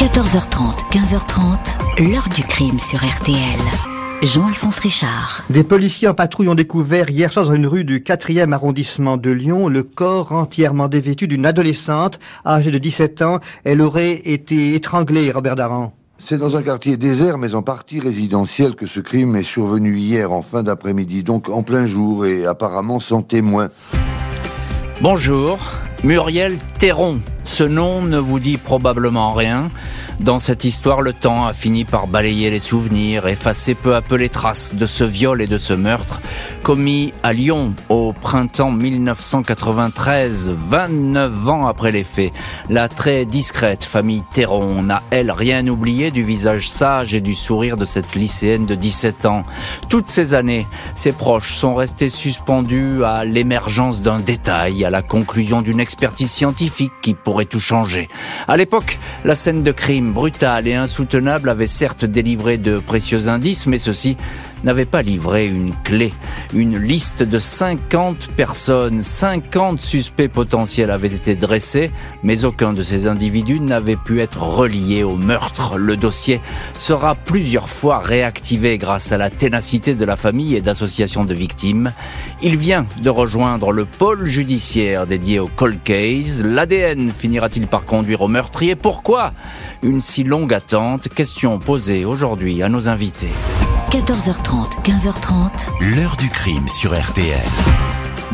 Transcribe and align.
14h30, 0.00 0.90
15h30, 0.92 2.10
l'heure 2.10 2.26
du 2.34 2.42
crime 2.42 2.78
sur 2.78 3.00
RTL. 3.00 3.36
Jean-Alphonse 4.22 4.78
Richard. 4.78 5.44
Des 5.50 5.62
policiers 5.62 6.08
en 6.08 6.14
patrouille 6.14 6.48
ont 6.48 6.54
découvert 6.54 7.10
hier 7.10 7.30
soir 7.30 7.44
dans 7.44 7.52
une 7.52 7.66
rue 7.66 7.84
du 7.84 8.00
4e 8.00 8.54
arrondissement 8.54 9.18
de 9.18 9.30
Lyon 9.30 9.68
le 9.68 9.82
corps 9.82 10.32
entièrement 10.32 10.88
dévêtu 10.88 11.28
d'une 11.28 11.44
adolescente 11.44 12.18
âgée 12.46 12.70
de 12.70 12.78
17 12.78 13.20
ans. 13.20 13.40
Elle 13.64 13.82
aurait 13.82 14.14
été 14.14 14.74
étranglée, 14.74 15.30
Robert 15.30 15.56
Daran. 15.56 15.92
C'est 16.18 16.38
dans 16.38 16.56
un 16.56 16.62
quartier 16.62 16.96
désert, 16.96 17.36
mais 17.36 17.54
en 17.54 17.62
partie 17.62 18.00
résidentiel, 18.00 18.76
que 18.76 18.86
ce 18.86 19.00
crime 19.00 19.36
est 19.36 19.42
survenu 19.42 19.98
hier 19.98 20.32
en 20.32 20.40
fin 20.40 20.62
d'après-midi, 20.62 21.24
donc 21.24 21.50
en 21.50 21.62
plein 21.62 21.84
jour 21.84 22.24
et 22.24 22.46
apparemment 22.46 23.00
sans 23.00 23.20
témoin. 23.20 23.68
Bonjour, 25.02 25.58
Muriel 26.02 26.56
Théron. 26.78 27.20
Ce 27.50 27.64
nom 27.64 28.00
ne 28.00 28.16
vous 28.16 28.38
dit 28.38 28.58
probablement 28.58 29.32
rien. 29.32 29.70
Dans 30.20 30.38
cette 30.38 30.64
histoire, 30.64 31.02
le 31.02 31.12
temps 31.12 31.46
a 31.46 31.52
fini 31.52 31.84
par 31.84 32.06
balayer 32.06 32.48
les 32.48 32.60
souvenirs, 32.60 33.26
effacer 33.26 33.74
peu 33.74 33.96
à 33.96 34.02
peu 34.02 34.14
les 34.14 34.28
traces 34.28 34.74
de 34.74 34.86
ce 34.86 35.02
viol 35.02 35.42
et 35.42 35.48
de 35.48 35.58
ce 35.58 35.72
meurtre 35.72 36.20
commis 36.62 37.12
à 37.22 37.32
Lyon 37.32 37.74
au 37.88 38.12
printemps 38.12 38.70
1993, 38.70 40.52
29 40.54 41.48
ans 41.48 41.66
après 41.66 41.90
les 41.90 42.04
faits. 42.04 42.32
La 42.68 42.88
très 42.88 43.24
discrète 43.24 43.82
famille 43.82 44.22
Théron 44.32 44.82
n'a, 44.82 45.02
elle, 45.10 45.30
rien 45.30 45.66
oublié 45.66 46.10
du 46.10 46.22
visage 46.22 46.68
sage 46.70 47.14
et 47.14 47.20
du 47.20 47.34
sourire 47.34 47.76
de 47.76 47.84
cette 47.84 48.14
lycéenne 48.14 48.66
de 48.66 48.74
17 48.74 49.26
ans. 49.26 49.42
Toutes 49.88 50.08
ces 50.08 50.34
années, 50.34 50.66
ses 50.94 51.12
proches 51.12 51.54
sont 51.54 51.74
restés 51.74 52.10
suspendus 52.10 53.04
à 53.04 53.24
l'émergence 53.24 54.02
d'un 54.02 54.20
détail, 54.20 54.84
à 54.84 54.90
la 54.90 55.02
conclusion 55.02 55.62
d'une 55.62 55.80
expertise 55.80 56.30
scientifique 56.30 56.92
qui 57.02 57.14
pourrait 57.14 57.39
tout 57.46 57.60
changer. 57.60 58.08
À 58.48 58.56
l'époque, 58.56 58.98
la 59.24 59.34
scène 59.34 59.62
de 59.62 59.72
crime 59.72 60.12
brutal 60.12 60.66
et 60.66 60.74
insoutenable 60.74 61.48
avait 61.48 61.66
certes 61.66 62.04
délivré 62.04 62.58
de 62.58 62.78
précieux 62.78 63.28
indices, 63.28 63.66
mais 63.66 63.78
ceci 63.78 64.16
n'avait 64.64 64.84
pas 64.84 65.02
livré 65.02 65.46
une 65.46 65.72
clé. 65.84 66.12
Une 66.54 66.78
liste 66.78 67.22
de 67.22 67.38
50 67.38 68.28
personnes, 68.36 69.02
50 69.02 69.80
suspects 69.80 70.28
potentiels 70.28 70.90
avaient 70.90 71.08
été 71.08 71.34
dressés, 71.34 71.90
mais 72.22 72.44
aucun 72.44 72.72
de 72.72 72.82
ces 72.82 73.06
individus 73.06 73.60
n'avait 73.60 73.96
pu 73.96 74.20
être 74.20 74.42
relié 74.42 75.02
au 75.02 75.16
meurtre. 75.16 75.78
Le 75.78 75.96
dossier 75.96 76.40
sera 76.76 77.14
plusieurs 77.14 77.68
fois 77.68 77.98
réactivé 77.98 78.78
grâce 78.78 79.12
à 79.12 79.18
la 79.18 79.30
ténacité 79.30 79.94
de 79.94 80.04
la 80.04 80.16
famille 80.16 80.56
et 80.56 80.60
d'associations 80.60 81.24
de 81.24 81.34
victimes. 81.34 81.92
Il 82.42 82.56
vient 82.56 82.86
de 83.02 83.10
rejoindre 83.10 83.72
le 83.72 83.84
pôle 83.84 84.26
judiciaire 84.26 85.06
dédié 85.06 85.38
au 85.38 85.48
cold 85.48 85.78
case. 85.82 86.42
L'ADN 86.44 87.12
finira-t-il 87.12 87.66
par 87.66 87.84
conduire 87.84 88.22
au 88.22 88.28
meurtrier? 88.28 88.74
Pourquoi 88.74 89.32
une 89.82 90.00
si 90.00 90.24
longue 90.24 90.54
attente? 90.54 91.08
Question 91.08 91.58
posée 91.58 92.04
aujourd'hui 92.04 92.62
à 92.62 92.68
nos 92.68 92.88
invités. 92.88 93.28
14h30, 93.90 94.84
15h30. 94.84 95.96
L'heure 95.96 96.16
du 96.16 96.28
crime 96.28 96.68
sur 96.68 96.96
RTL. 96.96 97.34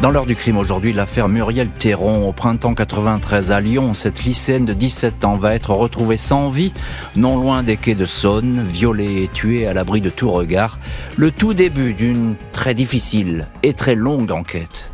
Dans 0.02 0.10
l'heure 0.10 0.26
du 0.26 0.36
crime 0.36 0.58
aujourd'hui, 0.58 0.92
l'affaire 0.92 1.30
Muriel 1.30 1.68
Théron 1.68 2.28
au 2.28 2.32
printemps 2.32 2.74
93 2.74 3.52
à 3.52 3.60
Lyon. 3.62 3.94
Cette 3.94 4.22
lycéenne 4.24 4.66
de 4.66 4.74
17 4.74 5.24
ans 5.24 5.36
va 5.36 5.54
être 5.54 5.70
retrouvée 5.70 6.18
sans 6.18 6.50
vie, 6.50 6.74
non 7.16 7.38
loin 7.38 7.62
des 7.62 7.78
quais 7.78 7.94
de 7.94 8.04
Saône, 8.04 8.62
violée 8.62 9.22
et 9.22 9.28
tuée 9.28 9.66
à 9.66 9.72
l'abri 9.72 10.02
de 10.02 10.10
tout 10.10 10.30
regard. 10.30 10.78
Le 11.16 11.30
tout 11.30 11.54
début 11.54 11.94
d'une 11.94 12.34
très 12.52 12.74
difficile 12.74 13.46
et 13.62 13.72
très 13.72 13.94
longue 13.94 14.32
enquête. 14.32 14.91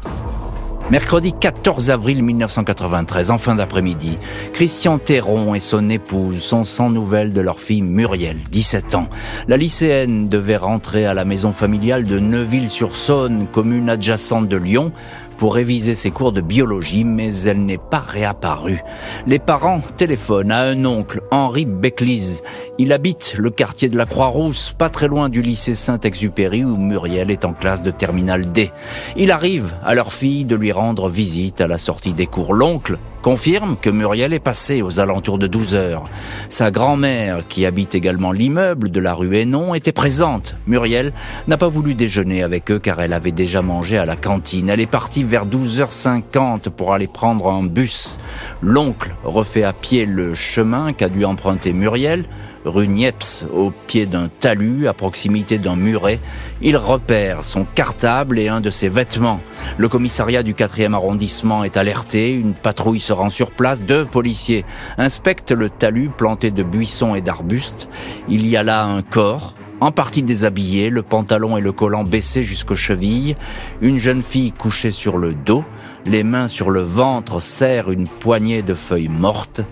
Mercredi 0.91 1.33
14 1.33 1.91
avril 1.91 2.23
1993, 2.23 3.31
en 3.31 3.39
fin 3.39 3.55
d'après-midi, 3.55 4.19
Christian 4.53 4.99
Théron 4.99 5.55
et 5.55 5.61
son 5.61 5.89
épouse 5.89 6.43
sont 6.43 6.65
sans 6.65 6.91
nouvelles 6.91 7.33
de 7.33 7.41
leur 7.41 7.61
fille 7.61 7.83
Muriel, 7.83 8.37
17 8.51 8.95
ans. 8.97 9.09
La 9.49 9.57
lycéenne 9.57 10.29
devait 10.29 10.57
rentrer 10.57 11.07
à 11.07 11.15
la 11.15 11.25
maison 11.25 11.53
familiale 11.53 12.05
de 12.05 12.19
Neuville-sur-Saône, 12.19 13.47
commune 13.51 13.89
adjacente 13.89 14.49
de 14.49 14.57
Lyon, 14.57 14.93
pour 15.43 15.57
réviser 15.57 15.97
ses 15.97 16.13
cours 16.13 16.31
de 16.31 16.41
biologie, 16.41 17.03
mais 17.03 17.35
elle 17.47 17.65
n'est 17.65 17.77
pas 17.77 17.99
réapparue. 17.99 18.81
Les 19.27 19.41
parents 19.41 19.81
téléphonent 19.97 20.53
à 20.53 20.61
un 20.61 20.85
oncle, 20.85 21.21
Henri 21.33 21.67
Becklise. 21.67 22.45
Il 22.79 22.93
habite 22.93 23.35
le 23.37 23.51
quartier 23.51 23.89
de 23.89 23.99
la 23.99 24.07
Croix-Rousse, 24.07 24.73
pas 24.79 24.89
très 24.89 25.09
loin 25.09 25.29
du 25.29 25.43
lycée 25.43 25.75
Saint-Exupéry 25.75 26.65
où 26.65 26.77
Muriel 26.77 27.33
est 27.33 27.45
en 27.45 27.55
classe 27.55 27.83
de 27.83 27.91
terminale 27.91 28.53
D. 28.53 28.71
Il 29.17 29.33
arrive 29.33 29.75
à 29.83 29.97
leur 29.97 30.13
fille 30.13 30.45
de 30.45 30.55
lui 30.55 30.71
rendre 30.71 31.09
visite 31.09 31.61
à 31.61 31.67
la 31.67 31.77
sortie 31.77 32.13
des 32.13 32.27
cours. 32.27 32.55
L'oncle 32.55 32.97
confirme 33.23 33.77
que 33.81 33.89
Muriel 33.89 34.33
est 34.33 34.41
passée 34.41 34.83
aux 34.83 35.01
alentours 35.01 35.39
de 35.39 35.47
12 35.47 35.75
heures. 35.75 36.05
Sa 36.49 36.71
grand-mère, 36.71 37.45
qui 37.49 37.65
habite 37.65 37.95
également 37.95 38.33
l'immeuble 38.33 38.91
de 38.91 39.01
la 39.01 39.15
rue 39.15 39.37
Hénon, 39.37 39.75
était 39.75 39.93
présente. 39.93 40.57
Muriel 40.67 41.13
n'a 41.47 41.57
pas 41.57 41.69
voulu 41.69 41.95
déjeuner 41.95 42.43
avec 42.43 42.71
eux 42.71 42.79
car 42.79 43.01
elle 43.01 43.13
avait 43.13 43.31
déjà 43.31 43.63
mangé 43.63 43.97
à 43.97 44.05
la 44.05 44.17
cantine. 44.17 44.69
Elle 44.69 44.81
est 44.81 44.87
partie 44.87 45.23
vers 45.23 45.47
12h50 45.47 46.71
pour 46.71 46.93
aller 46.93 47.07
prendre 47.07 47.49
un 47.49 47.63
bus. 47.63 48.19
L'oncle 48.61 49.15
refait 49.25 49.65
à 49.65 49.73
pied 49.73 50.05
le 50.05 50.35
chemin 50.35 50.93
qu'a 50.93 51.09
dû 51.09 51.25
emprunter 51.25 51.73
Muriel 51.73 52.25
rue 52.65 52.89
Niepce, 52.89 53.47
au 53.53 53.73
pied 53.87 54.07
d'un 54.07 54.29
talus, 54.29 54.87
à 54.89 54.93
proximité 54.93 55.59
d'un 55.59 55.77
muret. 55.77 56.21
Il 56.61 56.77
repère 56.77 57.45
son 57.45 57.65
cartable 57.65 58.39
et 58.39 58.49
un 58.49 58.61
de 58.61 58.71
ses 58.71 58.89
vêtements. 58.89 59.41
Le 59.79 59.89
commissariat 59.89 60.43
du 60.43 60.55
4e 60.55 60.95
arrondissement 60.95 61.65
est 61.65 61.77
alerté, 61.77 62.33
une 62.33 62.55
patrouille 62.55 63.01
se 63.01 63.13
rend 63.13 63.31
sur 63.31 63.51
place, 63.51 63.83
deux 63.83 64.05
policiers 64.05 64.65
inspectent 64.99 65.53
le 65.53 65.71
talus 65.71 66.11
planté 66.11 66.51
de 66.51 66.63
buissons 66.63 67.15
et 67.15 67.21
d'arbustes. 67.21 67.89
Il 68.29 68.47
y 68.47 68.57
a 68.57 68.63
là 68.63 68.85
un 68.85 69.03
corps, 69.03 69.55
en 69.81 69.91
partie 69.91 70.23
déshabillé, 70.23 70.91
le 70.91 71.03
pantalon 71.03 71.57
et 71.57 71.61
le 71.61 71.73
collant 71.73 72.05
baissés 72.05 72.45
jusqu'aux 72.45 72.77
chevilles, 72.77 73.35
une 73.81 73.99
jeune 73.99 74.23
fille 74.23 74.53
couchée 74.53 74.93
sur 74.93 75.19
le 75.19 75.35
dos, 75.35 75.65
les 76.07 76.23
mains 76.23 76.47
sur 76.47 76.71
le 76.71 76.83
ventre 76.83 77.43
serrent 77.43 77.91
une 77.91 78.07
poignée 78.07 78.63
de 78.63 78.75
feuilles 78.75 79.09
mortes. 79.09 79.63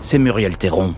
C'est 0.00 0.18
Muriel 0.18 0.56
Théron. 0.56 0.94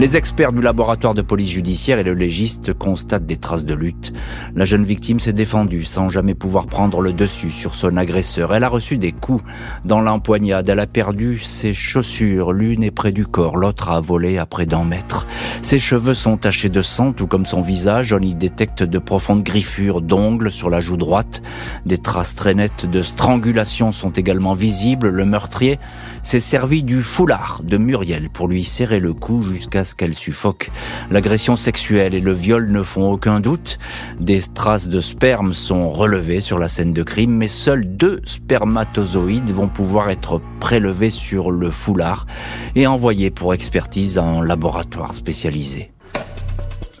Les 0.00 0.16
experts 0.16 0.52
du 0.52 0.60
laboratoire 0.60 1.12
de 1.12 1.22
police 1.22 1.50
judiciaire 1.50 1.98
et 1.98 2.04
le 2.04 2.14
légiste 2.14 2.72
constatent 2.72 3.26
des 3.26 3.36
traces 3.36 3.64
de 3.64 3.74
lutte. 3.74 4.12
La 4.54 4.64
jeune 4.64 4.84
victime 4.84 5.18
s'est 5.18 5.32
défendue 5.32 5.82
sans 5.82 6.08
jamais 6.08 6.36
pouvoir 6.36 6.66
prendre 6.66 7.00
le 7.00 7.12
dessus 7.12 7.50
sur 7.50 7.74
son 7.74 7.96
agresseur. 7.96 8.54
Elle 8.54 8.62
a 8.62 8.68
reçu 8.68 8.96
des 8.96 9.10
coups 9.10 9.42
dans 9.84 10.00
l'empoignade. 10.00 10.68
Elle 10.68 10.78
a 10.78 10.86
perdu 10.86 11.40
ses 11.40 11.74
chaussures. 11.74 12.52
L'une 12.52 12.84
est 12.84 12.92
près 12.92 13.10
du 13.10 13.26
corps, 13.26 13.56
l'autre 13.56 13.88
a 13.88 13.98
volé 13.98 14.38
à 14.38 14.46
près 14.46 14.66
d'un 14.66 14.84
mètre. 14.84 15.26
Ses 15.62 15.80
cheveux 15.80 16.14
sont 16.14 16.36
tachés 16.36 16.68
de 16.68 16.80
sang, 16.80 17.12
tout 17.12 17.26
comme 17.26 17.44
son 17.44 17.60
visage. 17.60 18.12
On 18.12 18.20
y 18.20 18.36
détecte 18.36 18.84
de 18.84 19.00
profondes 19.00 19.42
griffures 19.42 20.00
d'ongles 20.00 20.52
sur 20.52 20.70
la 20.70 20.80
joue 20.80 20.96
droite. 20.96 21.42
Des 21.86 21.98
traces 21.98 22.36
très 22.36 22.54
nettes 22.54 22.86
de 22.86 23.02
strangulation 23.02 23.90
sont 23.90 24.10
également 24.10 24.54
visibles. 24.54 25.08
Le 25.08 25.24
meurtrier 25.24 25.80
s'est 26.22 26.38
servi 26.38 26.84
du 26.84 27.02
foulard 27.02 27.62
de 27.64 27.78
Muriel 27.78 28.30
pour 28.30 28.46
lui 28.46 28.62
serrer 28.62 29.00
le 29.00 29.12
cou 29.12 29.42
jusqu'à 29.42 29.87
qu'elle 29.94 30.14
suffoque. 30.14 30.70
L'agression 31.10 31.56
sexuelle 31.56 32.14
et 32.14 32.20
le 32.20 32.32
viol 32.32 32.70
ne 32.70 32.82
font 32.82 33.10
aucun 33.10 33.40
doute. 33.40 33.78
Des 34.20 34.40
traces 34.40 34.88
de 34.88 35.00
sperme 35.00 35.54
sont 35.54 35.90
relevées 35.90 36.40
sur 36.40 36.58
la 36.58 36.68
scène 36.68 36.92
de 36.92 37.02
crime, 37.02 37.32
mais 37.32 37.48
seuls 37.48 37.84
deux 37.84 38.20
spermatozoïdes 38.24 39.50
vont 39.50 39.68
pouvoir 39.68 40.10
être 40.10 40.40
prélevés 40.60 41.10
sur 41.10 41.50
le 41.50 41.70
foulard 41.70 42.26
et 42.74 42.86
envoyés 42.86 43.30
pour 43.30 43.54
expertise 43.54 44.18
un 44.18 44.44
laboratoire 44.44 45.14
spécialisé. 45.14 45.90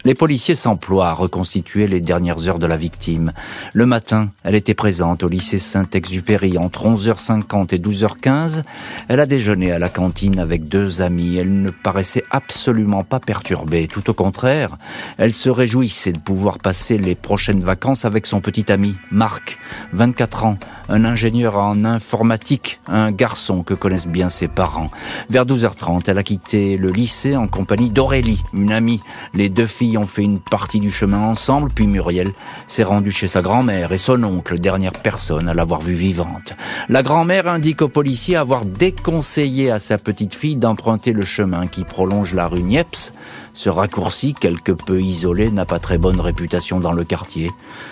Les 0.08 0.14
policiers 0.14 0.54
s'emploient 0.54 1.10
à 1.10 1.12
reconstituer 1.12 1.86
les 1.86 2.00
dernières 2.00 2.48
heures 2.48 2.58
de 2.58 2.64
la 2.64 2.78
victime. 2.78 3.34
Le 3.74 3.84
matin, 3.84 4.30
elle 4.42 4.54
était 4.54 4.72
présente 4.72 5.22
au 5.22 5.28
lycée 5.28 5.58
Saint-Exupéry 5.58 6.56
entre 6.56 6.86
11h50 6.86 7.74
et 7.74 7.78
12h15. 7.78 8.62
Elle 9.08 9.20
a 9.20 9.26
déjeuné 9.26 9.70
à 9.70 9.78
la 9.78 9.90
cantine 9.90 10.38
avec 10.38 10.66
deux 10.66 11.02
amis. 11.02 11.36
Elle 11.36 11.60
ne 11.60 11.68
paraissait 11.68 12.24
absolument 12.30 13.04
pas 13.04 13.20
perturbée. 13.20 13.86
Tout 13.86 14.08
au 14.08 14.14
contraire, 14.14 14.78
elle 15.18 15.34
se 15.34 15.50
réjouissait 15.50 16.14
de 16.14 16.18
pouvoir 16.18 16.58
passer 16.58 16.96
les 16.96 17.14
prochaines 17.14 17.60
vacances 17.60 18.06
avec 18.06 18.24
son 18.24 18.40
petit 18.40 18.72
ami, 18.72 18.94
Marc, 19.10 19.58
24 19.92 20.46
ans, 20.46 20.58
un 20.88 21.04
ingénieur 21.04 21.58
en 21.58 21.84
informatique, 21.84 22.80
un 22.88 23.12
garçon 23.12 23.62
que 23.62 23.74
connaissent 23.74 24.06
bien 24.06 24.30
ses 24.30 24.48
parents. 24.48 24.90
Vers 25.28 25.44
12h30, 25.44 26.04
elle 26.06 26.16
a 26.16 26.22
quitté 26.22 26.78
le 26.78 26.90
lycée 26.90 27.36
en 27.36 27.46
compagnie 27.46 27.90
d'Aurélie, 27.90 28.40
une 28.54 28.72
amie. 28.72 29.02
Les 29.34 29.50
deux 29.50 29.66
filles 29.66 29.97
ont 29.98 30.06
fait 30.06 30.22
une 30.22 30.40
partie 30.40 30.80
du 30.80 30.90
chemin 30.90 31.18
ensemble, 31.18 31.70
puis 31.74 31.86
Muriel 31.86 32.32
s'est 32.66 32.84
rendue 32.84 33.10
chez 33.10 33.28
sa 33.28 33.42
grand-mère 33.42 33.92
et 33.92 33.98
son 33.98 34.22
oncle, 34.24 34.58
dernière 34.58 34.92
personne 34.92 35.48
à 35.48 35.54
l'avoir 35.54 35.80
vue 35.80 35.94
vivante. 35.94 36.54
La 36.88 37.02
grand-mère 37.02 37.46
indique 37.48 37.82
au 37.82 37.88
policier 37.88 38.36
avoir 38.36 38.64
déconseillé 38.64 39.70
à 39.70 39.78
sa 39.78 39.98
petite 39.98 40.34
fille 40.34 40.56
d'emprunter 40.56 41.12
le 41.12 41.24
chemin 41.24 41.66
qui 41.66 41.84
prolonge 41.84 42.34
la 42.34 42.48
rue 42.48 42.62
Niepce. 42.62 43.12
Ce 43.52 43.68
raccourci, 43.68 44.34
quelque 44.34 44.72
peu 44.72 45.00
isolé, 45.00 45.50
n'a 45.50 45.64
pas 45.64 45.78
très 45.80 45.98
bonne 45.98 46.20
réputation 46.20 46.80
dans 46.80 46.92
le 46.92 47.04
quartier. 47.04 47.50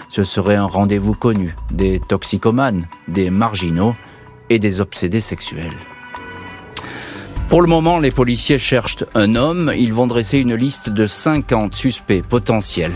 Ce 0.09 0.23
serait 0.23 0.55
un 0.55 0.67
rendez-vous 0.67 1.15
connu 1.15 1.57
des 1.71 2.01
toxicomanes, 2.01 2.87
des 3.09 3.31
marginaux 3.31 3.95
et 4.49 4.59
des 4.59 4.81
obsédés 4.81 5.21
sexuels. 5.21 5.77
Pour 7.49 7.63
le 7.63 7.69
moment, 7.69 8.01
les 8.01 8.11
policiers 8.11 8.59
cherchent 8.59 9.05
un 9.15 9.37
homme. 9.37 9.73
Ils 9.77 9.93
vont 9.93 10.09
dresser 10.09 10.41
une 10.41 10.57
liste 10.57 10.91
de 10.91 11.07
50 11.07 11.75
suspects 11.77 12.23
potentiels. 12.23 12.93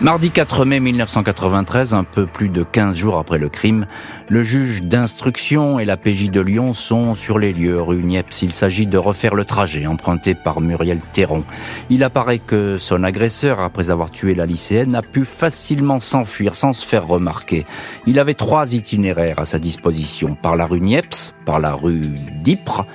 Mardi 0.00 0.30
4 0.30 0.64
mai 0.64 0.80
1993, 0.80 1.94
un 1.94 2.04
peu 2.04 2.26
plus 2.26 2.48
de 2.48 2.62
15 2.62 2.96
jours 2.96 3.18
après 3.18 3.38
le 3.38 3.48
crime, 3.48 3.86
le 4.28 4.42
juge 4.42 4.82
d'instruction 4.82 5.80
et 5.80 5.84
la 5.84 5.96
PJ 5.96 6.30
de 6.30 6.40
Lyon 6.40 6.72
sont 6.72 7.16
sur 7.16 7.38
les 7.38 7.52
lieux 7.52 7.80
rue 7.80 8.04
Niepce. 8.04 8.42
Il 8.42 8.52
s'agit 8.52 8.86
de 8.86 8.98
refaire 8.98 9.34
le 9.34 9.44
trajet 9.44 9.86
emprunté 9.86 10.36
par 10.36 10.60
Muriel 10.60 11.00
Théron. 11.12 11.44
Il 11.90 12.04
apparaît 12.04 12.38
que 12.38 12.76
son 12.78 13.02
agresseur, 13.02 13.58
après 13.58 13.90
avoir 13.90 14.10
tué 14.10 14.36
la 14.36 14.46
lycéenne, 14.46 14.94
a 14.94 15.02
pu 15.02 15.24
facilement 15.24 15.98
s'enfuir 15.98 16.54
sans 16.54 16.72
se 16.72 16.86
faire 16.86 17.06
remarquer. 17.06 17.66
Il 18.06 18.20
avait 18.20 18.34
trois 18.34 18.74
itinéraires 18.74 19.40
à 19.40 19.44
sa 19.44 19.58
disposition, 19.58 20.36
par 20.36 20.54
la 20.54 20.66
rue 20.66 20.80
Niepce, 20.80 21.34
par 21.44 21.58
la 21.58 21.74
rue 21.74 22.08
d'Ypres, 22.42 22.86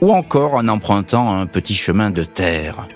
ou 0.00 0.12
encore 0.12 0.54
en 0.54 0.68
empruntant 0.68 1.40
un 1.40 1.46
petit 1.46 1.74
chemin 1.74 2.10
de 2.10 2.24
terre. 2.24 2.86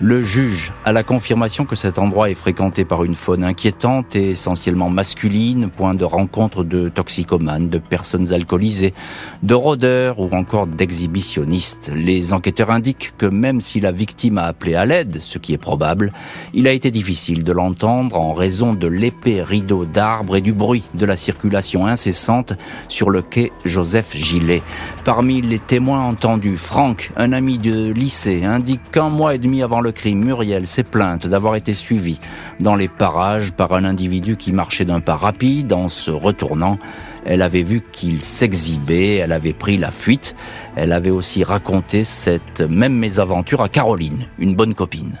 Le 0.00 0.22
juge 0.22 0.72
a 0.84 0.92
la 0.92 1.02
confirmation 1.02 1.64
que 1.64 1.74
cet 1.74 1.98
endroit 1.98 2.30
est 2.30 2.34
fréquenté 2.34 2.84
par 2.84 3.02
une 3.02 3.16
faune 3.16 3.42
inquiétante 3.42 4.14
et 4.14 4.30
essentiellement 4.30 4.90
masculine, 4.90 5.70
point 5.70 5.94
de 5.94 6.04
rencontre 6.04 6.62
de 6.62 6.88
toxicomanes, 6.88 7.68
de 7.68 7.78
personnes 7.78 8.32
alcoolisées, 8.32 8.94
de 9.42 9.54
rôdeurs 9.54 10.20
ou 10.20 10.28
encore 10.30 10.68
d'exhibitionnistes. 10.68 11.90
Les 11.92 12.32
enquêteurs 12.32 12.70
indiquent 12.70 13.12
que 13.18 13.26
même 13.26 13.60
si 13.60 13.80
la 13.80 13.90
victime 13.90 14.38
a 14.38 14.44
appelé 14.44 14.76
à 14.76 14.86
l'aide, 14.86 15.18
ce 15.20 15.38
qui 15.38 15.52
est 15.52 15.58
probable, 15.58 16.12
il 16.54 16.68
a 16.68 16.72
été 16.72 16.92
difficile 16.92 17.42
de 17.42 17.50
l'entendre 17.50 18.20
en 18.20 18.34
raison 18.34 18.74
de 18.74 18.86
l'épais 18.86 19.42
rideau 19.42 19.84
d'arbres 19.84 20.36
et 20.36 20.40
du 20.40 20.52
bruit 20.52 20.84
de 20.94 21.06
la 21.06 21.16
circulation 21.16 21.88
incessante 21.88 22.52
sur 22.86 23.10
le 23.10 23.20
quai 23.20 23.50
Joseph 23.64 24.14
Gillet. 24.14 24.62
Parmi 25.02 25.40
les 25.40 25.58
témoins 25.58 26.02
entendus, 26.02 26.56
Franck, 26.56 27.10
un 27.16 27.32
ami 27.32 27.58
de 27.58 27.90
lycée, 27.90 28.44
indique 28.44 28.92
qu'un 28.92 29.08
mois 29.08 29.34
et 29.34 29.38
demi 29.38 29.60
avant 29.60 29.80
le 29.80 29.87
crime, 29.92 30.24
Muriel 30.24 30.66
s'est 30.66 30.82
plainte 30.82 31.26
d'avoir 31.26 31.56
été 31.56 31.74
suivie 31.74 32.20
dans 32.60 32.74
les 32.74 32.88
parages 32.88 33.52
par 33.52 33.72
un 33.72 33.84
individu 33.84 34.36
qui 34.36 34.52
marchait 34.52 34.84
d'un 34.84 35.00
pas 35.00 35.16
rapide 35.16 35.72
en 35.72 35.88
se 35.88 36.10
retournant. 36.10 36.78
Elle 37.24 37.42
avait 37.42 37.62
vu 37.62 37.82
qu'il 37.92 38.22
s'exhibait, 38.22 39.16
elle 39.16 39.32
avait 39.32 39.52
pris 39.52 39.76
la 39.76 39.90
fuite. 39.90 40.34
Elle 40.76 40.92
avait 40.92 41.10
aussi 41.10 41.44
raconté 41.44 42.04
cette 42.04 42.60
même 42.60 42.94
mésaventure 42.94 43.62
à 43.62 43.68
Caroline, 43.68 44.26
une 44.38 44.54
bonne 44.54 44.74
copine. 44.74 45.18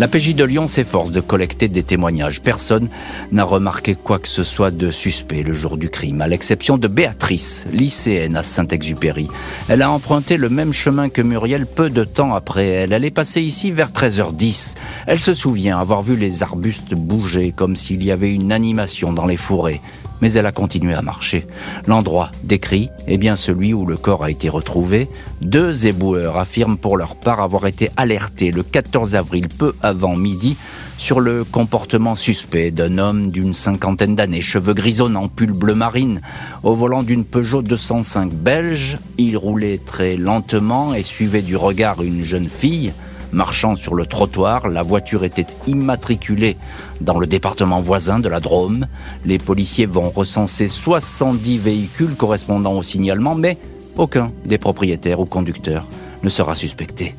La 0.00 0.08
PJ 0.08 0.34
de 0.34 0.44
Lyon 0.44 0.66
s'efforce 0.66 1.10
de 1.10 1.20
collecter 1.20 1.68
des 1.68 1.82
témoignages. 1.82 2.40
Personne 2.40 2.88
n'a 3.32 3.44
remarqué 3.44 3.94
quoi 3.94 4.18
que 4.18 4.28
ce 4.28 4.44
soit 4.44 4.70
de 4.70 4.90
suspect 4.90 5.42
le 5.42 5.52
jour 5.52 5.76
du 5.76 5.90
crime, 5.90 6.22
à 6.22 6.26
l'exception 6.26 6.78
de 6.78 6.88
Béatrice, 6.88 7.66
lycéenne 7.70 8.34
à 8.34 8.42
Saint-Exupéry. 8.42 9.28
Elle 9.68 9.82
a 9.82 9.90
emprunté 9.90 10.38
le 10.38 10.48
même 10.48 10.72
chemin 10.72 11.10
que 11.10 11.20
Muriel 11.20 11.66
peu 11.66 11.90
de 11.90 12.04
temps 12.04 12.34
après 12.34 12.66
elle. 12.66 12.94
Elle 12.94 13.04
est 13.04 13.10
passée 13.10 13.42
ici 13.42 13.72
vers 13.72 13.90
13h10. 13.90 14.76
Elle 15.06 15.20
se 15.20 15.34
souvient 15.34 15.78
avoir 15.78 16.00
vu 16.00 16.16
les 16.16 16.42
arbustes 16.42 16.94
bouger 16.94 17.52
comme 17.54 17.76
s'il 17.76 18.02
y 18.02 18.10
avait 18.10 18.32
une 18.32 18.52
animation 18.52 19.12
dans 19.12 19.26
les 19.26 19.36
fourrés 19.36 19.82
mais 20.20 20.32
elle 20.32 20.46
a 20.46 20.52
continué 20.52 20.94
à 20.94 21.02
marcher. 21.02 21.46
L'endroit 21.86 22.30
décrit 22.44 22.90
est 23.06 23.18
bien 23.18 23.36
celui 23.36 23.74
où 23.74 23.86
le 23.86 23.96
corps 23.96 24.24
a 24.24 24.30
été 24.30 24.48
retrouvé. 24.48 25.08
Deux 25.40 25.86
éboueurs 25.86 26.36
affirment 26.36 26.76
pour 26.76 26.96
leur 26.96 27.16
part 27.16 27.40
avoir 27.40 27.66
été 27.66 27.90
alertés 27.96 28.50
le 28.50 28.62
14 28.62 29.14
avril, 29.14 29.48
peu 29.48 29.74
avant 29.82 30.16
midi, 30.16 30.56
sur 30.98 31.20
le 31.20 31.44
comportement 31.44 32.14
suspect 32.14 32.70
d'un 32.70 32.98
homme 32.98 33.30
d'une 33.30 33.54
cinquantaine 33.54 34.14
d'années, 34.14 34.42
cheveux 34.42 34.74
grisonnants, 34.74 35.28
pull 35.28 35.52
bleu 35.52 35.74
marine, 35.74 36.20
au 36.62 36.74
volant 36.74 37.02
d'une 37.02 37.24
Peugeot 37.24 37.62
205 37.62 38.34
belge. 38.34 38.98
Il 39.16 39.36
roulait 39.36 39.80
très 39.84 40.16
lentement 40.16 40.94
et 40.94 41.02
suivait 41.02 41.42
du 41.42 41.56
regard 41.56 42.02
une 42.02 42.22
jeune 42.22 42.48
fille. 42.48 42.92
Marchant 43.32 43.76
sur 43.76 43.94
le 43.94 44.06
trottoir, 44.06 44.68
la 44.68 44.82
voiture 44.82 45.24
était 45.24 45.46
immatriculée 45.66 46.56
dans 47.00 47.18
le 47.18 47.26
département 47.26 47.80
voisin 47.80 48.18
de 48.18 48.28
la 48.28 48.40
Drôme. 48.40 48.86
Les 49.24 49.38
policiers 49.38 49.86
vont 49.86 50.10
recenser 50.10 50.66
70 50.66 51.58
véhicules 51.58 52.14
correspondant 52.16 52.72
au 52.72 52.82
signalement, 52.82 53.34
mais 53.34 53.56
aucun 53.96 54.28
des 54.44 54.58
propriétaires 54.58 55.20
ou 55.20 55.26
conducteurs 55.26 55.86
ne 56.22 56.28
sera 56.28 56.54
suspecté. 56.54 57.14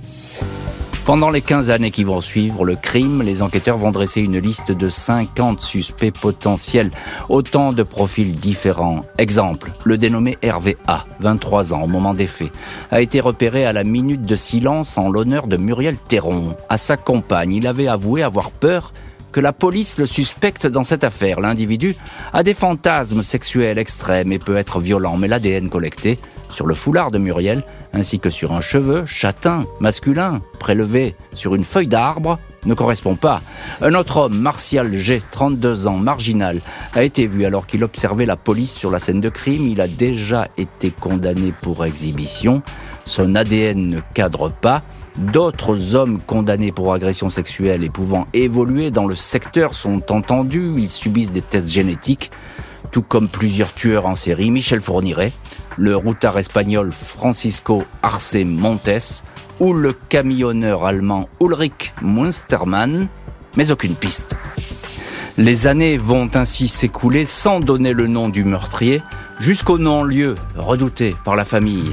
Pendant 1.06 1.31
les 1.31 1.42
15 1.42 1.71
années 1.71 1.89
qui 1.89 2.03
vont 2.03 2.21
suivre 2.21 2.63
le 2.63 2.75
crime, 2.75 3.24
les 3.24 3.42
enquêteurs 3.42 3.77
vont 3.77 3.89
dresser 3.89 4.21
une 4.21 4.38
liste 4.38 4.71
de 4.71 4.88
50 4.88 5.59
suspects 5.59 6.12
potentiels, 6.12 6.92
autant 7.27 7.74
de 7.74 7.81
profils 7.81 8.36
différents. 8.36 9.03
Exemple, 9.18 9.71
le 9.83 9.98
dénommé 9.98 10.38
Hervé 10.44 10.77
A, 10.88 11.06
23 11.19 11.74
ans 11.74 11.81
au 11.81 11.88
moment 11.88 12.13
des 12.13 12.27
faits, 12.27 12.51
a 12.92 13.01
été 13.01 13.19
repéré 13.19 13.65
à 13.65 13.74
la 13.74 13.83
minute 13.83 14.25
de 14.25 14.36
silence 14.36 14.95
en 15.00 15.09
l'honneur 15.09 15.48
de 15.48 15.57
Muriel 15.57 15.98
Théron. 15.98 16.56
À 16.69 16.77
sa 16.77 16.98
compagne, 16.98 17.51
il 17.51 17.65
avait 17.65 17.88
avoué 17.88 18.21
avoir 18.21 18.51
peur 18.51 18.94
que 19.31 19.39
la 19.39 19.54
police 19.54 19.98
le 19.98 20.06
suspecte 20.06 20.68
dans 20.68 20.83
cette 20.83 21.04
affaire. 21.04 21.39
L'individu 21.39 21.95
a 22.33 22.44
des 22.44 22.54
fantasmes 22.54 23.24
sexuels 23.24 23.78
extrêmes 23.78 24.31
et 24.31 24.39
peut 24.39 24.57
être 24.57 24.80
violent, 24.80 25.18
mais 25.18 25.28
l'ADN 25.28 25.69
collecté 25.69 26.19
sur 26.50 26.68
le 26.68 26.74
foulard 26.74 27.12
de 27.12 27.18
Muriel 27.18 27.63
ainsi 27.94 28.19
que 28.19 28.30
sur 28.30 28.51
un 28.54 28.62
cheveu 28.62 29.06
châtain 29.06 29.66
masculin 29.80 30.42
prélevé 30.60 31.16
sur 31.33 31.56
une 31.56 31.63
feuille 31.63 31.88
d'arbre 31.88 32.39
ne 32.66 32.74
correspond 32.74 33.16
pas. 33.16 33.42
Un 33.81 33.94
autre 33.96 34.18
homme, 34.18 34.38
Martial 34.38 34.94
G, 34.94 35.22
32 35.31 35.88
ans, 35.88 35.98
marginal, 35.98 36.62
a 36.94 37.04
été 37.04 37.25
vu 37.25 37.46
alors 37.46 37.66
qu'il 37.66 37.84
observait 37.84 38.25
la 38.25 38.36
police 38.36 38.74
sur 38.74 38.92
la 38.92 39.00
scène 39.00 39.22
de 39.22 39.30
crime. 39.30 39.68
Il 39.68 39.81
a 39.81 39.88
déjà 39.88 40.48
été 40.58 40.92
condamné 40.92 41.54
pour 41.62 41.84
exhibition. 41.86 42.62
Son 43.06 43.36
ADN 43.36 43.90
ne 43.90 44.00
cadre 44.13 44.52
pas. 44.52 44.84
D'autres 45.18 45.96
hommes 45.96 46.19
condamnés 46.19 46.72
pour 46.72 46.94
agression 46.94 47.30
sexuelle 47.30 47.84
et 47.84 47.90
pouvant 47.90 48.28
évoluer 48.34 48.92
dans 48.92 49.08
le 49.08 49.16
secteur 49.16 49.75
sont 49.75 50.12
entendus. 50.12 50.74
Ils 50.78 50.90
subissent 50.90 51.31
des 51.31 51.42
tests 51.42 51.72
génétiques, 51.72 52.31
tout 52.92 53.02
comme 53.02 53.28
plusieurs 53.28 53.74
tueurs 53.74 54.06
en 54.06 54.16
série. 54.16 54.52
Michel 54.52 54.81
Fourniret, 54.81 55.34
le 55.78 55.96
routard 55.96 56.38
espagnol 56.38 56.92
Francisco 56.92 57.84
Arce 58.04 58.38
Montes 58.46 59.24
ou 59.62 59.74
le 59.74 59.94
camionneur 59.94 60.86
allemand 60.86 61.30
Ulrich 61.40 61.94
Munstermann, 62.02 63.08
mais 63.56 63.69
aucune 63.69 63.94
piste. 63.94 64.36
Les 65.38 65.68
années 65.68 66.00
vont 66.00 66.31
ainsi 66.34 66.68
s'écouler 66.68 67.28
sans 67.28 67.60
donner 67.60 67.94
le 67.94 68.08
nom 68.08 68.28
du 68.28 68.44
meurtrier 68.44 69.04
jusqu'au 69.40 69.78
non-lieu 69.78 70.36
redouté 70.56 71.16
par 71.24 71.36
la 71.36 71.46
famille. 71.46 71.92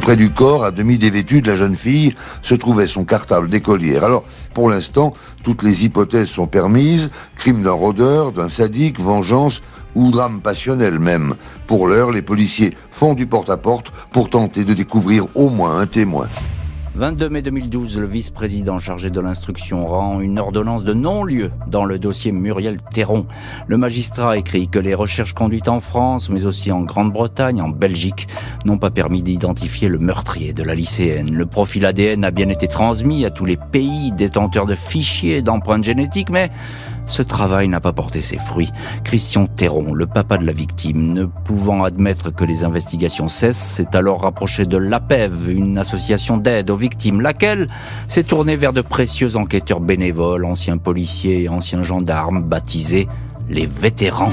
Près 0.00 0.16
du 0.16 0.30
corps, 0.30 0.64
à 0.64 0.72
demi 0.72 0.98
dévêtu 0.98 1.40
de 1.40 1.48
la 1.48 1.56
jeune 1.56 1.76
fille, 1.76 2.16
se 2.42 2.56
trouvait 2.56 2.88
son 2.88 3.04
cartable 3.04 3.48
d'écolière. 3.48 4.02
Alors, 4.02 4.24
pour 4.54 4.68
l'instant, 4.68 5.14
toutes 5.44 5.62
les 5.62 5.84
hypothèses 5.84 6.28
sont 6.28 6.48
permises. 6.48 7.10
Crime 7.38 7.62
d'un 7.62 7.70
rôdeur, 7.70 8.32
d'un 8.32 8.48
sadique, 8.48 9.00
vengeance 9.00 9.62
ou 9.94 10.10
drame 10.10 10.40
passionnel 10.40 10.98
même. 10.98 11.34
Pour 11.66 11.86
l'heure, 11.86 12.10
les 12.10 12.22
policiers 12.22 12.76
font 12.90 13.14
du 13.14 13.26
porte-à-porte 13.26 13.92
pour 14.12 14.30
tenter 14.30 14.64
de 14.64 14.74
découvrir 14.74 15.26
au 15.34 15.48
moins 15.48 15.78
un 15.78 15.86
témoin. 15.86 16.28
22 16.96 17.28
mai 17.28 17.42
2012, 17.42 17.98
le 17.98 18.06
vice-président 18.06 18.78
chargé 18.78 19.10
de 19.10 19.18
l'instruction 19.18 19.84
rend 19.84 20.20
une 20.20 20.38
ordonnance 20.38 20.84
de 20.84 20.94
non-lieu 20.94 21.50
dans 21.66 21.84
le 21.84 21.98
dossier 21.98 22.30
Muriel 22.30 22.76
Théron. 22.80 23.26
Le 23.66 23.76
magistrat 23.76 24.38
écrit 24.38 24.68
que 24.68 24.78
les 24.78 24.94
recherches 24.94 25.32
conduites 25.32 25.66
en 25.66 25.80
France, 25.80 26.30
mais 26.30 26.46
aussi 26.46 26.70
en 26.70 26.82
Grande-Bretagne, 26.82 27.60
en 27.60 27.68
Belgique, 27.68 28.28
n'ont 28.64 28.78
pas 28.78 28.90
permis 28.90 29.24
d'identifier 29.24 29.88
le 29.88 29.98
meurtrier 29.98 30.52
de 30.52 30.62
la 30.62 30.76
lycéenne. 30.76 31.34
Le 31.34 31.46
profil 31.46 31.84
ADN 31.84 32.24
a 32.24 32.30
bien 32.30 32.48
été 32.48 32.68
transmis 32.68 33.24
à 33.24 33.30
tous 33.30 33.44
les 33.44 33.56
pays 33.56 34.12
détenteurs 34.12 34.66
de 34.66 34.76
fichiers 34.76 35.42
d'empreintes 35.42 35.82
génétiques, 35.82 36.30
mais 36.30 36.52
ce 37.06 37.22
travail 37.22 37.68
n'a 37.68 37.80
pas 37.80 37.92
porté 37.92 38.20
ses 38.20 38.38
fruits. 38.38 38.70
Christian 39.02 39.46
Théron, 39.46 39.92
le 39.94 40.06
papa 40.06 40.38
de 40.38 40.46
la 40.46 40.52
victime, 40.52 41.12
ne 41.12 41.24
pouvant 41.24 41.84
admettre 41.84 42.34
que 42.34 42.44
les 42.44 42.64
investigations 42.64 43.28
cessent, 43.28 43.58
s'est 43.58 43.96
alors 43.96 44.22
rapproché 44.22 44.66
de 44.66 44.76
l'APEV, 44.76 45.50
une 45.50 45.78
association 45.78 46.36
d'aide 46.36 46.70
aux 46.70 46.76
victimes, 46.76 47.20
laquelle 47.20 47.68
s'est 48.08 48.24
tournée 48.24 48.56
vers 48.56 48.72
de 48.72 48.80
précieux 48.80 49.36
enquêteurs 49.36 49.80
bénévoles, 49.80 50.44
anciens 50.44 50.78
policiers 50.78 51.42
et 51.42 51.48
anciens 51.48 51.82
gendarmes, 51.82 52.42
baptisés 52.42 53.08
les 53.48 53.66
vétérans. 53.66 54.32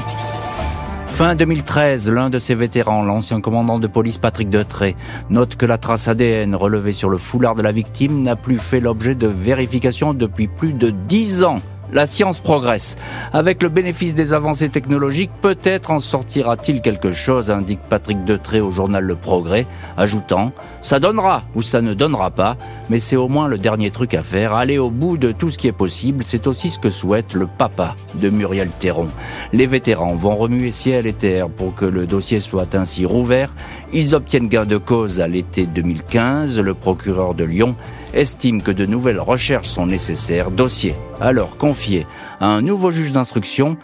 Fin 1.07 1.35
2013, 1.35 2.09
l'un 2.09 2.29
de 2.29 2.39
ces 2.39 2.55
vétérans, 2.55 3.03
l'ancien 3.03 3.41
commandant 3.41 3.79
de 3.79 3.87
police 3.87 4.17
Patrick 4.17 4.49
Detré, 4.49 4.95
note 5.29 5.55
que 5.55 5.65
la 5.65 5.77
trace 5.77 6.07
ADN 6.07 6.55
relevée 6.55 6.93
sur 6.93 7.09
le 7.09 7.17
foulard 7.17 7.53
de 7.53 7.61
la 7.61 7.71
victime 7.71 8.23
n'a 8.23 8.35
plus 8.35 8.57
fait 8.57 8.79
l'objet 8.79 9.13
de 9.13 9.27
vérification 9.27 10.13
depuis 10.13 10.47
plus 10.47 10.73
de 10.73 10.89
dix 10.89 11.43
ans 11.43 11.59
la 11.91 12.07
science 12.07 12.39
progresse. 12.39 12.97
Avec 13.33 13.61
le 13.63 13.69
bénéfice 13.69 14.15
des 14.15 14.33
avancées 14.33 14.69
technologiques, 14.69 15.31
peut-être 15.41 15.91
en 15.91 15.99
sortira-t-il 15.99 16.81
quelque 16.81 17.11
chose, 17.11 17.51
indique 17.51 17.81
Patrick 17.89 18.23
Detré 18.25 18.61
au 18.61 18.71
journal 18.71 19.03
Le 19.03 19.15
Progrès, 19.15 19.67
ajoutant 19.97 20.51
Ça 20.81 20.99
donnera 20.99 21.43
ou 21.55 21.61
ça 21.61 21.81
ne 21.81 21.93
donnera 21.93 22.31
pas, 22.31 22.57
mais 22.89 22.99
c'est 22.99 23.15
au 23.15 23.27
moins 23.27 23.47
le 23.47 23.57
dernier 23.57 23.91
truc 23.91 24.13
à 24.13 24.23
faire. 24.23 24.53
Aller 24.53 24.77
au 24.77 24.89
bout 24.89 25.17
de 25.17 25.31
tout 25.31 25.49
ce 25.49 25.57
qui 25.57 25.67
est 25.67 25.71
possible, 25.71 26.23
c'est 26.23 26.47
aussi 26.47 26.69
ce 26.69 26.79
que 26.79 26.89
souhaite 26.89 27.33
le 27.33 27.47
papa 27.47 27.95
de 28.15 28.29
Muriel 28.29 28.69
Théron. 28.69 29.09
Les 29.53 29.67
vétérans 29.67 30.15
vont 30.15 30.35
remuer 30.35 30.71
ciel 30.71 31.07
et 31.07 31.13
terre 31.13 31.49
pour 31.49 31.75
que 31.75 31.85
le 31.85 32.07
dossier 32.07 32.39
soit 32.39 32.75
ainsi 32.75 33.05
rouvert. 33.05 33.53
Ils 33.93 34.15
obtiennent 34.15 34.47
gain 34.47 34.65
de 34.65 34.77
cause 34.77 35.19
à 35.19 35.27
l'été 35.27 35.65
2015. 35.65 36.59
Le 36.59 36.73
procureur 36.73 37.33
de 37.33 37.43
Lyon 37.43 37.75
estime 38.13 38.61
que 38.61 38.71
de 38.71 38.85
nouvelles 38.85 39.19
recherches 39.19 39.67
sont 39.67 39.85
nécessaires. 39.85 40.51
Dossier 40.51 40.95
alors 41.21 41.55
confié 41.57 42.05
à 42.39 42.47
un 42.47 42.61
nouveau 42.61 42.91
juge 42.91 43.11
d'instruction 43.11 43.77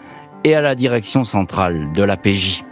et 0.44 0.54
à 0.54 0.60
la 0.60 0.74
direction 0.74 1.24
centrale 1.24 1.92
de 1.94 2.02
la 2.02 2.16
PJ. 2.16 2.64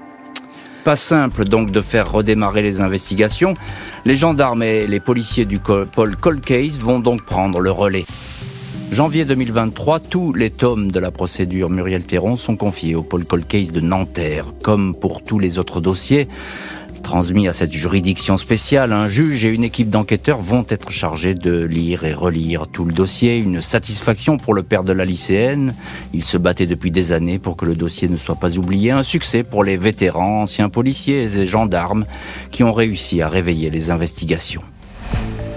Pas 0.84 0.96
simple 0.96 1.44
donc 1.44 1.70
de 1.70 1.80
faire 1.80 2.12
redémarrer 2.12 2.62
les 2.62 2.80
investigations. 2.80 3.54
Les 4.04 4.14
gendarmes 4.14 4.62
et 4.62 4.86
les 4.86 5.00
policiers 5.00 5.44
du 5.44 5.58
pôle 5.58 6.16
Cold 6.16 6.40
Case 6.42 6.78
vont 6.78 7.00
donc 7.00 7.24
prendre 7.24 7.60
le 7.60 7.70
relais. 7.70 8.04
Janvier 8.92 9.24
2023, 9.24 9.98
tous 9.98 10.32
les 10.32 10.50
tomes 10.50 10.92
de 10.92 11.00
la 11.00 11.10
procédure 11.10 11.70
Muriel 11.70 12.06
Théron 12.06 12.36
sont 12.36 12.56
confiés 12.56 12.94
au 12.94 13.02
pôle 13.02 13.24
Cold 13.24 13.46
Case 13.48 13.72
de 13.72 13.80
Nanterre. 13.80 14.46
Comme 14.62 14.94
pour 14.94 15.24
tous 15.24 15.40
les 15.40 15.58
autres 15.58 15.80
dossiers, 15.80 16.28
transmis 17.02 17.48
à 17.48 17.52
cette 17.52 17.72
juridiction 17.72 18.36
spéciale, 18.36 18.92
un 18.92 19.08
juge 19.08 19.44
et 19.44 19.48
une 19.48 19.64
équipe 19.64 19.90
d'enquêteurs 19.90 20.40
vont 20.40 20.64
être 20.68 20.90
chargés 20.90 21.34
de 21.34 21.64
lire 21.64 22.04
et 22.04 22.12
relire 22.12 22.66
tout 22.66 22.84
le 22.84 22.92
dossier. 22.92 23.38
Une 23.38 23.60
satisfaction 23.60 24.36
pour 24.36 24.54
le 24.54 24.62
père 24.62 24.84
de 24.84 24.92
la 24.92 25.04
lycéenne. 25.04 25.74
Il 26.12 26.24
se 26.24 26.36
battait 26.36 26.66
depuis 26.66 26.90
des 26.90 27.12
années 27.12 27.38
pour 27.38 27.56
que 27.56 27.66
le 27.66 27.74
dossier 27.74 28.08
ne 28.08 28.16
soit 28.16 28.36
pas 28.36 28.58
oublié. 28.58 28.90
Un 28.90 29.02
succès 29.02 29.42
pour 29.42 29.64
les 29.64 29.76
vétérans, 29.76 30.42
anciens 30.42 30.68
policiers 30.68 31.24
et 31.24 31.46
gendarmes 31.46 32.06
qui 32.50 32.62
ont 32.62 32.72
réussi 32.72 33.22
à 33.22 33.28
réveiller 33.28 33.70
les 33.70 33.90
investigations. 33.90 34.62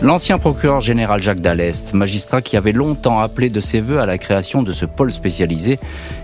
L'ancien 0.01 0.37
procureur 0.37 0.79
général 0.79 1.21
Jacques 1.21 1.41
Dallest, 1.41 1.93
magistrat 1.93 2.41
qui 2.41 2.55
avait 2.55 2.71
longtemps 2.71 3.19
appelé 3.19 3.49
de 3.49 3.59
ses 3.59 3.81
voeux 3.81 3.99
à 3.99 4.05
la 4.05 4.17
création 4.17 4.63
de 4.63 4.71
ce 4.71 4.85
pôle 4.85 5.11
spécialisé, 5.11 5.77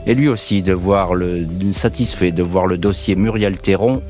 est 0.08 0.14
lui 0.14 0.30
aussi 0.30 0.62
de 0.62 0.72
voir 0.72 1.14
le, 1.14 1.46
satisfait 1.74 2.32
de 2.32 2.42
voir 2.42 2.68
le 2.68 2.78
dossier 2.78 3.18
Muriel 3.18 3.58
Théron 3.58 4.02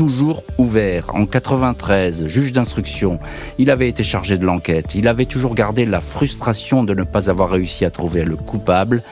toujours 0.00 0.44
ouvert. 0.56 1.10
En 1.12 1.26
93, 1.26 2.24
juge 2.24 2.52
d'instruction, 2.52 3.18
il 3.58 3.70
avait 3.70 3.86
été 3.86 4.02
chargé 4.02 4.38
de 4.38 4.46
l'enquête. 4.46 4.94
Il 4.94 5.06
avait 5.06 5.26
toujours 5.26 5.54
gardé 5.54 5.84
la 5.84 6.00
frustration 6.00 6.84
de 6.84 6.94
ne 6.94 7.02
pas 7.02 7.28
avoir 7.28 7.50
réussi 7.50 7.84
à 7.84 7.90
trouver 7.90 8.24
le 8.24 8.36
coupable 8.36 9.02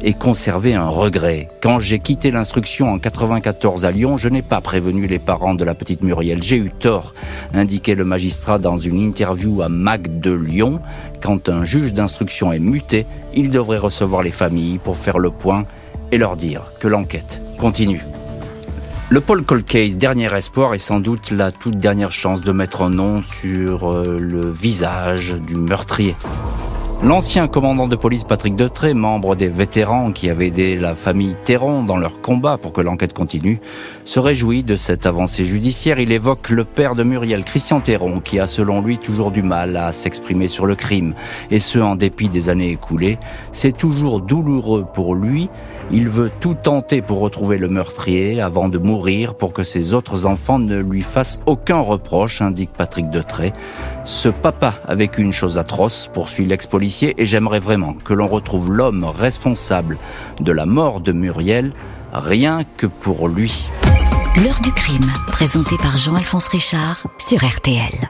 et 0.00 0.12
conservé 0.12 0.74
un 0.74 0.86
regret. 0.86 1.48
Quand 1.60 1.80
j'ai 1.80 1.98
quitté 1.98 2.30
l'instruction 2.30 2.88
en 2.92 3.00
94 3.00 3.84
à 3.84 3.90
Lyon, 3.90 4.16
je 4.16 4.28
n'ai 4.28 4.42
pas 4.42 4.60
prévenu 4.60 5.08
les 5.08 5.18
parents 5.18 5.56
de 5.56 5.64
la 5.64 5.74
petite 5.74 6.04
Muriel. 6.04 6.40
J'ai 6.40 6.58
eu 6.58 6.70
tort, 6.70 7.14
indiquait 7.52 7.96
le 7.96 8.04
magistrat 8.04 8.60
dans 8.60 8.78
une 8.78 9.00
interview 9.00 9.60
à 9.60 9.68
Mac 9.68 10.20
de 10.20 10.30
Lyon. 10.30 10.78
Quand 11.20 11.48
un 11.48 11.64
juge 11.64 11.92
d'instruction 11.92 12.52
est 12.52 12.60
muté, 12.60 13.06
il 13.34 13.50
devrait 13.50 13.78
recevoir 13.78 14.22
les 14.22 14.30
familles 14.30 14.78
pour 14.78 14.96
faire 14.96 15.18
le 15.18 15.30
point 15.30 15.64
et 16.12 16.16
leur 16.16 16.36
dire 16.36 16.74
que 16.78 16.86
l'enquête 16.86 17.42
continue. 17.58 18.04
Le 19.10 19.22
Paul 19.22 19.42
Cold 19.42 19.64
Case, 19.64 19.96
dernier 19.96 20.30
espoir, 20.34 20.74
est 20.74 20.78
sans 20.78 21.00
doute 21.00 21.30
la 21.30 21.50
toute 21.50 21.78
dernière 21.78 22.10
chance 22.10 22.42
de 22.42 22.52
mettre 22.52 22.82
un 22.82 22.90
nom 22.90 23.22
sur 23.22 23.90
euh, 23.90 24.18
le 24.20 24.50
visage 24.50 25.32
du 25.32 25.56
meurtrier. 25.56 26.14
L'ancien 27.02 27.48
commandant 27.48 27.86
de 27.86 27.96
police 27.96 28.24
Patrick 28.24 28.54
Detré, 28.54 28.92
membre 28.92 29.34
des 29.34 29.48
vétérans 29.48 30.12
qui 30.12 30.28
avaient 30.28 30.48
aidé 30.48 30.76
la 30.76 30.94
famille 30.94 31.36
Théron 31.42 31.84
dans 31.84 31.96
leur 31.96 32.20
combat 32.20 32.58
pour 32.58 32.72
que 32.72 32.80
l'enquête 32.82 33.14
continue, 33.14 33.60
se 34.04 34.18
réjouit 34.18 34.62
de 34.62 34.76
cette 34.76 35.06
avancée 35.06 35.44
judiciaire. 35.44 36.00
Il 36.00 36.12
évoque 36.12 36.50
le 36.50 36.64
père 36.64 36.94
de 36.94 37.04
Muriel, 37.04 37.44
Christian 37.44 37.80
Théron, 37.80 38.18
qui 38.18 38.40
a 38.40 38.46
selon 38.46 38.82
lui 38.82 38.98
toujours 38.98 39.30
du 39.30 39.42
mal 39.42 39.76
à 39.76 39.92
s'exprimer 39.92 40.48
sur 40.48 40.66
le 40.66 40.74
crime, 40.74 41.14
et 41.50 41.60
ce 41.60 41.78
en 41.78 41.94
dépit 41.94 42.28
des 42.28 42.48
années 42.50 42.72
écoulées. 42.72 43.16
C'est 43.52 43.76
toujours 43.76 44.20
douloureux 44.20 44.84
pour 44.92 45.14
lui. 45.14 45.48
Il 45.90 46.08
veut 46.08 46.30
tout 46.40 46.54
tenter 46.54 47.00
pour 47.00 47.20
retrouver 47.20 47.56
le 47.56 47.68
meurtrier 47.68 48.40
avant 48.40 48.68
de 48.68 48.78
mourir 48.78 49.34
pour 49.34 49.52
que 49.52 49.64
ses 49.64 49.94
autres 49.94 50.26
enfants 50.26 50.58
ne 50.58 50.78
lui 50.78 51.02
fassent 51.02 51.40
aucun 51.46 51.80
reproche, 51.80 52.42
indique 52.42 52.70
Patrick 52.76 53.08
Detré. 53.08 53.52
Ce 54.04 54.28
papa 54.28 54.80
avec 54.86 55.18
une 55.18 55.32
chose 55.32 55.56
atroce, 55.56 56.10
poursuit 56.12 56.46
l'ex-policier 56.46 57.14
et 57.16 57.26
j'aimerais 57.26 57.60
vraiment 57.60 57.94
que 57.94 58.12
l'on 58.12 58.26
retrouve 58.26 58.70
l'homme 58.70 59.04
responsable 59.04 59.98
de 60.40 60.52
la 60.52 60.66
mort 60.66 61.00
de 61.00 61.12
Muriel, 61.12 61.72
rien 62.12 62.62
que 62.76 62.86
pour 62.86 63.28
lui. 63.28 63.68
L'heure 64.44 64.60
du 64.62 64.72
crime, 64.72 65.10
présenté 65.28 65.76
par 65.78 65.96
Jean-Alphonse 65.96 66.48
Richard 66.48 67.06
sur 67.18 67.38
RTL. 67.38 68.08